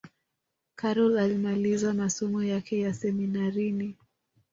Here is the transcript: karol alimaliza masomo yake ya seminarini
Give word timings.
karol 0.75 1.17
alimaliza 1.19 1.93
masomo 1.93 2.43
yake 2.43 2.79
ya 2.79 2.93
seminarini 2.93 3.95